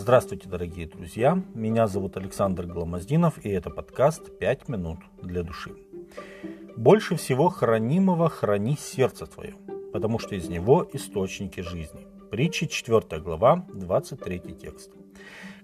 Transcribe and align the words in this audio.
Здравствуйте, 0.00 0.48
дорогие 0.48 0.86
друзья! 0.86 1.42
Меня 1.52 1.86
зовут 1.86 2.16
Александр 2.16 2.64
Гламоздинов, 2.64 3.34
и 3.44 3.50
это 3.50 3.68
подкаст 3.68 4.30
«5 4.40 4.60
минут 4.68 4.98
для 5.20 5.42
души». 5.42 5.74
Больше 6.74 7.16
всего 7.16 7.50
хранимого 7.50 8.30
храни 8.30 8.78
сердце 8.80 9.26
твое, 9.26 9.56
потому 9.92 10.18
что 10.18 10.34
из 10.34 10.48
него 10.48 10.88
источники 10.94 11.60
жизни. 11.60 12.06
Притча 12.30 12.66
4 12.66 13.20
глава, 13.20 13.66
23 13.74 14.40
текст. 14.58 14.90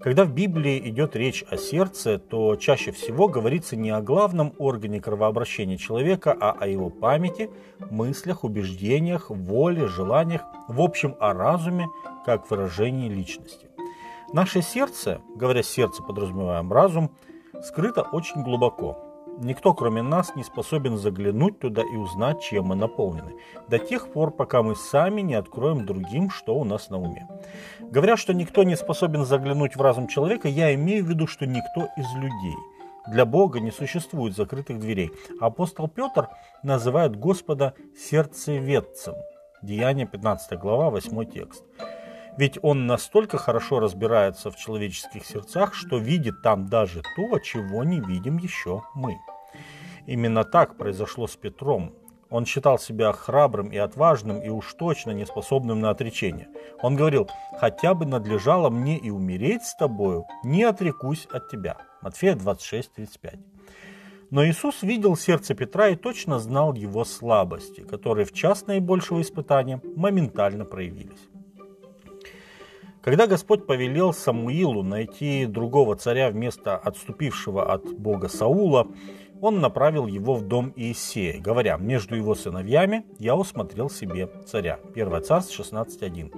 Когда 0.01 0.27
в 0.27 0.35
Библии 0.35 0.87
идет 0.91 1.17
речь 1.17 1.43
о 1.49 1.57
сердце, 1.57 2.19
то 2.19 2.57
чаще 2.57 2.93
всего 2.93 3.29
говорится 3.29 3.75
не 3.75 3.89
о 3.89 4.03
главном 4.03 4.53
органе 4.59 5.01
кровообращения 5.01 5.79
человека, 5.79 6.37
а 6.39 6.53
о 6.53 6.67
его 6.67 6.91
памяти, 6.91 7.49
мыслях, 7.91 8.45
убеждениях, 8.45 9.31
воле, 9.31 9.89
желаниях, 9.89 10.43
в 10.69 10.83
общем, 10.83 11.17
о 11.21 11.33
разуме, 11.33 11.87
как 12.27 12.51
выражении 12.51 13.09
личности. 13.09 13.71
Наше 14.33 14.63
сердце, 14.63 15.21
говоря 15.35 15.63
сердце, 15.63 16.03
подразумеваем 16.03 16.73
разум, 16.73 17.11
скрыто 17.63 18.03
очень 18.03 18.43
глубоко, 18.43 19.07
Никто, 19.39 19.75
кроме 19.75 20.01
нас, 20.01 20.35
не 20.35 20.43
способен 20.43 20.97
заглянуть 20.97 21.59
туда 21.59 21.83
и 21.83 21.97
узнать, 21.97 22.41
чем 22.41 22.67
мы 22.67 22.75
наполнены, 22.75 23.35
до 23.69 23.79
тех 23.79 24.11
пор, 24.11 24.31
пока 24.31 24.63
мы 24.63 24.75
сами 24.75 25.21
не 25.21 25.35
откроем 25.35 25.85
другим, 25.85 26.31
что 26.31 26.57
у 26.57 26.65
нас 26.65 26.89
на 26.89 26.99
уме. 26.99 27.29
Говоря, 27.81 28.17
что 28.17 28.33
никто 28.33 28.63
не 28.63 28.77
способен 28.77 29.27
заглянуть 29.27 29.77
в 29.77 29.81
разум 29.83 30.09
человека, 30.09 30.49
я 30.49 30.75
имею 30.75 31.05
в 31.05 31.09
виду, 31.09 31.27
что 31.27 31.47
никто 31.47 31.89
из 31.99 32.15
людей. 32.15 32.57
Для 33.09 33.27
Бога 33.27 33.61
не 33.61 33.71
существует 33.71 34.35
закрытых 34.35 34.81
дверей. 34.81 35.13
Апостол 35.39 35.87
Петр 35.87 36.29
называет 36.63 37.17
Господа 37.17 37.75
сердцеведцем. 37.95 39.15
Деяние 39.61 40.07
15 40.07 40.59
глава, 40.59 40.89
8 40.91 41.25
текст. 41.31 41.63
Ведь 42.37 42.59
он 42.63 42.87
настолько 42.87 43.39
хорошо 43.39 43.81
разбирается 43.81 44.51
в 44.51 44.57
человеческих 44.57 45.25
сердцах, 45.25 45.75
что 45.75 45.99
видит 45.99 46.43
там 46.43 46.67
даже 46.67 47.03
то, 47.17 47.39
чего 47.39 47.83
не 47.83 48.01
видим 48.01 48.37
еще 48.37 48.83
мы. 48.95 49.17
Именно 50.07 50.45
так 50.45 50.77
произошло 50.77 51.27
с 51.27 51.37
Петром. 51.37 51.95
Он 52.29 52.45
считал 52.45 52.79
себя 52.79 53.13
храбрым 53.13 53.69
и 53.69 53.77
отважным, 53.77 54.43
и 54.43 54.49
уж 54.49 54.75
точно 54.75 55.13
неспособным 55.13 55.81
на 55.81 55.91
отречение. 55.91 56.49
Он 56.83 56.97
говорил, 56.97 57.29
«Хотя 57.59 57.95
бы 57.95 58.05
надлежало 58.05 58.69
мне 58.69 58.99
и 58.99 59.11
умереть 59.11 59.65
с 59.65 59.77
тобою, 59.77 60.27
не 60.45 60.65
отрекусь 60.65 61.27
от 61.33 61.49
тебя». 61.49 61.77
Матфея 62.03 62.35
26, 62.35 62.93
35. 62.93 63.35
Но 64.31 64.45
Иисус 64.45 64.83
видел 64.83 65.17
сердце 65.17 65.55
Петра 65.55 65.89
и 65.89 65.97
точно 65.97 66.41
знал 66.41 66.75
его 66.75 67.05
слабости, 67.05 67.81
которые 67.81 68.27
в 68.27 68.33
час 68.33 68.67
наибольшего 68.67 69.21
испытания 69.21 69.81
моментально 69.95 70.65
проявились. 70.65 71.29
Когда 73.07 73.29
Господь 73.29 73.69
повелел 73.69 74.13
Самуилу 74.13 74.83
найти 74.83 75.47
другого 75.47 75.95
царя 75.95 76.29
вместо 76.29 76.77
отступившего 76.77 77.73
от 77.73 77.85
Бога 77.97 78.27
Саула, 78.29 78.89
он 79.41 79.61
направил 79.61 80.09
его 80.09 80.35
в 80.35 80.43
дом 80.43 80.73
Иисея, 80.75 81.41
говоря, 81.41 81.77
между 81.77 82.17
его 82.17 82.35
сыновьями 82.35 83.07
я 83.21 83.37
усмотрел 83.37 83.89
себе 83.91 84.29
царя. 84.45 84.81
1 84.97 85.23
Царств 85.23 85.57
16.1. 85.57 86.35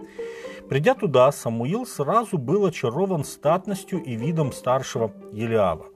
Придя 0.68 0.94
туда, 0.94 1.32
Самуил 1.32 1.86
сразу 1.86 2.36
был 2.36 2.66
очарован 2.66 3.24
статностью 3.24 4.02
и 4.02 4.14
видом 4.14 4.52
старшего 4.52 5.10
Елиава. 5.32 5.86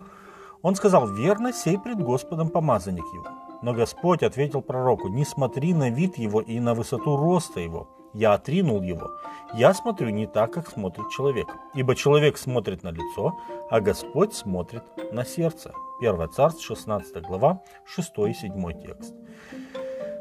Он 0.62 0.74
сказал, 0.74 1.06
верно 1.06 1.52
сей 1.52 1.78
пред 1.78 1.98
Господом 1.98 2.48
помазанник 2.48 3.04
его. 3.12 3.26
Но 3.60 3.74
Господь 3.74 4.22
ответил 4.22 4.62
пророку, 4.62 5.08
не 5.08 5.26
смотри 5.26 5.74
на 5.74 5.90
вид 5.90 6.16
его 6.16 6.40
и 6.40 6.58
на 6.60 6.72
высоту 6.72 7.18
роста 7.18 7.60
его, 7.60 7.90
я 8.14 8.34
отринул 8.34 8.82
его. 8.82 9.10
Я 9.54 9.74
смотрю 9.74 10.10
не 10.10 10.26
так, 10.26 10.52
как 10.52 10.68
смотрит 10.68 11.10
человек. 11.10 11.48
Ибо 11.74 11.94
человек 11.94 12.38
смотрит 12.38 12.82
на 12.82 12.90
лицо, 12.90 13.38
а 13.70 13.80
Господь 13.80 14.34
смотрит 14.34 14.82
на 15.12 15.24
сердце. 15.24 15.72
1 16.00 16.28
Царств, 16.30 16.64
16 16.64 17.22
глава, 17.22 17.62
6 17.86 18.12
и 18.28 18.34
7 18.34 18.82
текст. 18.82 19.14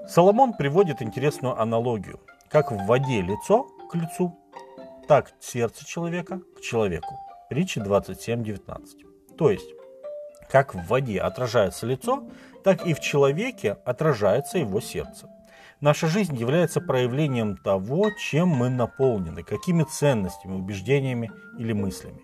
Соломон 0.08 0.54
приводит 0.54 1.02
интересную 1.02 1.60
аналогию. 1.60 2.20
Как 2.50 2.72
в 2.72 2.86
воде 2.86 3.22
лицо 3.22 3.68
к 3.90 3.96
лицу, 3.96 4.38
так 5.08 5.32
сердце 5.40 5.86
человека 5.86 6.42
к 6.58 6.62
человеку. 6.62 7.16
Притча 7.50 7.80
27.19. 7.82 9.36
То 9.38 9.50
есть, 9.50 9.70
как 10.50 10.76
в 10.76 10.86
воде 10.88 11.20
отражается 11.22 11.86
лицо, 11.86 12.24
так 12.64 12.86
и 12.86 12.94
в 12.94 13.00
человеке 13.00 13.78
отражается 13.86 14.58
его 14.58 14.82
сердце. 14.82 15.30
Наша 15.82 16.06
жизнь 16.06 16.38
является 16.38 16.80
проявлением 16.80 17.58
того, 17.58 18.12
чем 18.12 18.50
мы 18.50 18.70
наполнены, 18.70 19.42
какими 19.42 19.82
ценностями, 19.82 20.54
убеждениями 20.54 21.32
или 21.58 21.74
мыслями. 21.74 22.22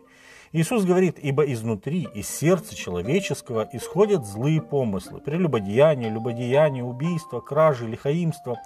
Иисус 0.51 0.85
говорит, 0.85 1.17
ибо 1.17 1.43
изнутри, 1.51 2.07
из 2.13 2.29
сердца 2.29 2.75
человеческого 2.75 3.67
исходят 3.73 4.27
злые 4.27 4.61
помыслы, 4.61 5.21
прелюбодеяние, 5.21 6.11
любодеяние, 6.11 6.83
убийство, 6.83 7.39
кражи, 7.39 7.87
лихаимство, 7.87 8.59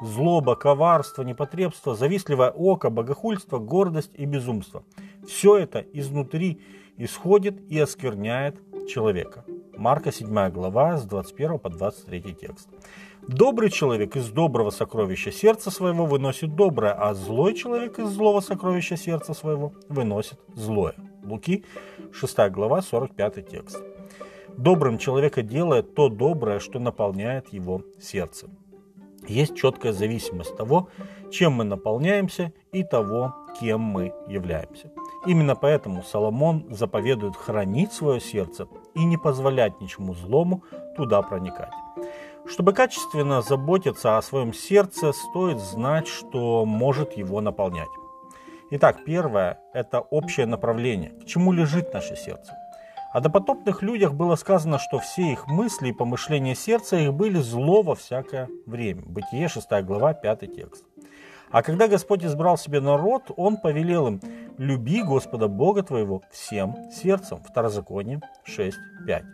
злоба, 0.00 0.54
коварство, 0.54 1.22
непотребство, 1.22 1.96
завистливое 1.96 2.50
око, 2.50 2.88
богохульство, 2.88 3.58
гордость 3.58 4.12
и 4.14 4.26
безумство. 4.26 4.84
Все 5.26 5.56
это 5.58 5.80
изнутри 5.92 6.60
исходит 6.96 7.60
и 7.68 7.80
оскверняет 7.80 8.60
человека. 8.88 9.44
Марка 9.76 10.12
7 10.12 10.50
глава 10.50 10.96
с 10.96 11.04
21 11.04 11.58
по 11.58 11.68
23 11.68 12.34
текст. 12.34 12.68
Добрый 13.28 13.70
человек 13.70 14.14
из 14.14 14.30
доброго 14.30 14.70
сокровища 14.70 15.32
сердца 15.32 15.72
своего 15.72 16.06
выносит 16.06 16.54
доброе, 16.54 16.92
а 16.92 17.12
злой 17.12 17.54
человек 17.54 17.98
из 17.98 18.08
злого 18.10 18.40
сокровища 18.40 18.96
сердца 18.96 19.34
своего 19.34 19.72
выносит 19.88 20.38
злое. 20.54 20.94
Луки 21.24 21.64
6 22.12 22.38
глава 22.50 22.82
45 22.82 23.48
текст. 23.48 23.82
Добрым 24.56 24.98
человека 24.98 25.42
делает 25.42 25.96
то 25.96 26.08
доброе, 26.08 26.60
что 26.60 26.78
наполняет 26.78 27.52
его 27.52 27.82
сердце. 28.00 28.48
Есть 29.26 29.56
четкая 29.56 29.92
зависимость 29.92 30.56
того, 30.56 30.88
чем 31.32 31.54
мы 31.54 31.64
наполняемся 31.64 32.52
и 32.70 32.84
того, 32.84 33.34
кем 33.60 33.80
мы 33.80 34.12
являемся. 34.28 34.92
Именно 35.26 35.56
поэтому 35.56 36.04
Соломон 36.04 36.66
заповедует 36.70 37.34
хранить 37.34 37.92
свое 37.92 38.20
сердце 38.20 38.68
и 38.94 39.04
не 39.04 39.16
позволять 39.16 39.80
ничему 39.80 40.14
злому 40.14 40.62
туда 40.96 41.22
проникать. 41.22 41.72
Чтобы 42.48 42.72
качественно 42.72 43.42
заботиться 43.42 44.16
о 44.16 44.22
своем 44.22 44.52
сердце, 44.52 45.12
стоит 45.12 45.58
знать, 45.58 46.06
что 46.06 46.64
может 46.64 47.14
его 47.14 47.40
наполнять. 47.40 47.88
Итак, 48.70 48.98
первое– 49.04 49.58
это 49.74 50.00
общее 50.00 50.46
направление, 50.46 51.10
к 51.10 51.24
чему 51.24 51.52
лежит 51.52 51.92
наше 51.92 52.14
сердце. 52.14 52.56
О 53.12 53.20
допотопных 53.20 53.82
людях 53.82 54.14
было 54.14 54.36
сказано, 54.36 54.78
что 54.78 54.98
все 54.98 55.32
их 55.32 55.46
мысли 55.46 55.88
и 55.88 55.92
помышления 55.92 56.54
сердца 56.54 56.96
их 56.96 57.14
были 57.14 57.38
зло 57.38 57.82
во 57.82 57.94
всякое 57.94 58.48
время. 58.66 59.02
Бытие 59.06 59.48
6 59.48 59.68
глава 59.82 60.14
5 60.14 60.54
текст. 60.54 60.84
А 61.50 61.62
когда 61.62 61.88
Господь 61.88 62.24
избрал 62.24 62.58
себе 62.58 62.80
народ, 62.80 63.30
Он 63.36 63.56
повелел 63.56 64.08
им 64.08 64.20
«люби 64.58 65.02
Господа 65.02 65.48
Бога 65.48 65.82
твоего 65.82 66.22
всем 66.30 66.76
сердцем». 66.92 67.40
Второзаконие 67.48 68.20
6, 68.44 68.76
5. 69.06 69.24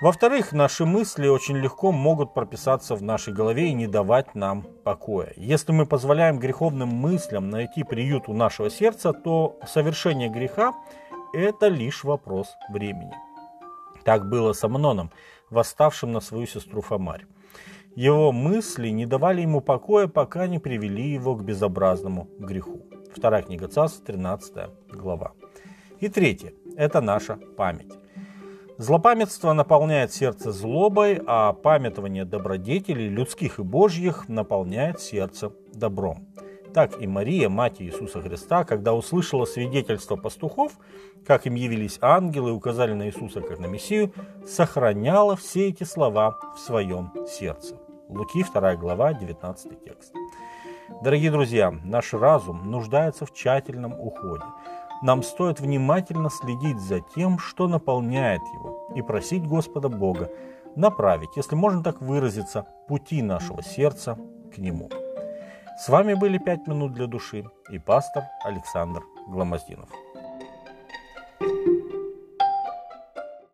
Во-вторых, 0.00 0.52
наши 0.52 0.86
мысли 0.86 1.28
очень 1.28 1.58
легко 1.58 1.92
могут 1.92 2.32
прописаться 2.32 2.94
в 2.94 3.02
нашей 3.02 3.34
голове 3.34 3.68
и 3.68 3.74
не 3.74 3.86
давать 3.86 4.34
нам 4.34 4.62
покоя. 4.82 5.34
Если 5.36 5.72
мы 5.72 5.84
позволяем 5.84 6.38
греховным 6.38 6.88
мыслям 6.88 7.50
найти 7.50 7.84
приют 7.84 8.26
у 8.26 8.32
нашего 8.32 8.70
сердца, 8.70 9.12
то 9.12 9.58
совершение 9.66 10.30
греха– 10.30 10.72
это 11.34 11.68
лишь 11.68 12.02
вопрос 12.02 12.48
времени. 12.70 13.12
Так 14.02 14.26
было 14.26 14.54
с 14.54 14.64
Амноном, 14.64 15.10
восставшим 15.50 16.12
на 16.12 16.20
свою 16.20 16.46
сестру 16.46 16.80
Фомарь. 16.80 17.26
Его 17.94 18.32
мысли 18.32 18.88
не 18.88 19.04
давали 19.04 19.42
ему 19.42 19.60
покоя, 19.60 20.06
пока 20.06 20.46
не 20.46 20.58
привели 20.58 21.12
его 21.12 21.36
к 21.36 21.44
безобразному 21.44 22.26
греху. 22.38 22.86
Вторая 23.14 23.42
книга 23.42 23.68
Царств, 23.68 24.02
13 24.06 24.70
глава. 24.88 25.32
И 25.98 26.08
третье– 26.08 26.54
это 26.78 27.02
наша 27.02 27.36
память. 27.58 27.99
Злопамятство 28.80 29.52
наполняет 29.52 30.10
сердце 30.10 30.52
злобой, 30.52 31.20
а 31.26 31.52
памятование 31.52 32.24
добродетелей, 32.24 33.08
людских 33.08 33.58
и 33.58 33.62
божьих, 33.62 34.26
наполняет 34.30 35.02
сердце 35.02 35.52
добром. 35.74 36.26
Так 36.72 36.98
и 36.98 37.06
Мария, 37.06 37.50
мать 37.50 37.82
Иисуса 37.82 38.22
Христа, 38.22 38.64
когда 38.64 38.94
услышала 38.94 39.44
свидетельство 39.44 40.16
пастухов, 40.16 40.72
как 41.26 41.46
им 41.46 41.56
явились 41.56 41.98
ангелы 42.00 42.52
и 42.52 42.54
указали 42.54 42.94
на 42.94 43.08
Иисуса 43.08 43.42
как 43.42 43.58
на 43.58 43.66
Мессию, 43.66 44.14
сохраняла 44.46 45.36
все 45.36 45.68
эти 45.68 45.84
слова 45.84 46.38
в 46.56 46.58
своем 46.58 47.12
сердце. 47.28 47.74
Луки 48.08 48.42
2 48.42 48.76
глава, 48.76 49.12
19 49.12 49.84
текст. 49.84 50.14
Дорогие 51.02 51.30
друзья, 51.30 51.70
наш 51.84 52.14
разум 52.14 52.70
нуждается 52.70 53.26
в 53.26 53.34
тщательном 53.34 53.92
уходе 53.92 54.46
нам 55.02 55.22
стоит 55.22 55.60
внимательно 55.60 56.30
следить 56.30 56.80
за 56.80 57.00
тем, 57.00 57.38
что 57.38 57.68
наполняет 57.68 58.42
его, 58.54 58.88
и 58.94 59.02
просить 59.02 59.46
Господа 59.46 59.88
Бога 59.88 60.30
направить, 60.76 61.36
если 61.36 61.54
можно 61.54 61.82
так 61.82 62.00
выразиться, 62.00 62.66
пути 62.88 63.22
нашего 63.22 63.62
сердца 63.62 64.18
к 64.54 64.58
Нему. 64.58 64.90
С 65.78 65.88
вами 65.88 66.14
были 66.14 66.38
«Пять 66.38 66.66
минут 66.66 66.92
для 66.92 67.06
души» 67.06 67.44
и 67.70 67.78
пастор 67.78 68.24
Александр 68.44 69.02
Гломоздинов. 69.28 69.88